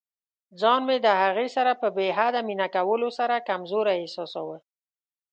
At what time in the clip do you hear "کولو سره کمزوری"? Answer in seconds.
2.75-3.93